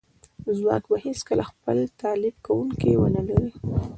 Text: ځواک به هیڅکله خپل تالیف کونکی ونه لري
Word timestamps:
ځواک 0.57 0.83
به 0.89 0.97
هیڅکله 1.05 1.43
خپل 1.51 1.77
تالیف 2.01 2.35
کونکی 2.45 2.91
ونه 2.97 3.21
لري 3.29 3.51